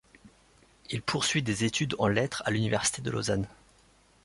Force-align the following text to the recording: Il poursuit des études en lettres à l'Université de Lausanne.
Il 0.89 1.03
poursuit 1.03 1.43
des 1.43 1.63
études 1.63 1.93
en 1.99 2.07
lettres 2.07 2.41
à 2.47 2.49
l'Université 2.49 3.03
de 3.03 3.11
Lausanne. 3.11 3.47